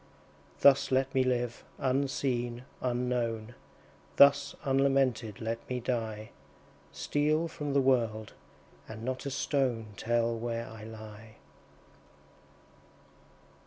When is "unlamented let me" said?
4.63-5.79